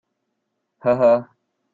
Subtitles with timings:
[0.79, 1.29] 呵呵！